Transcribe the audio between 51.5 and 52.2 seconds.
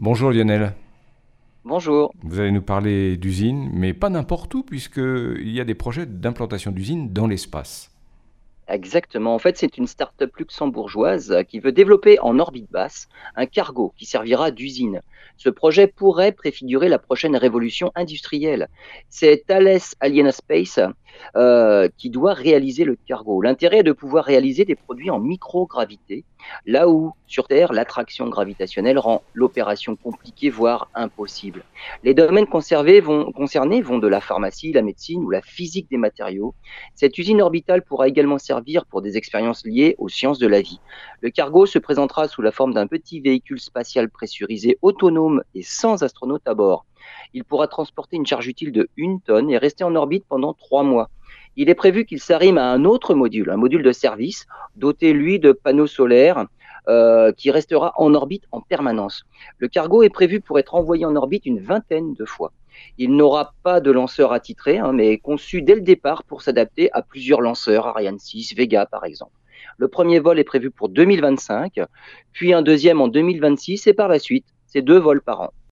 Il est prévu qu'il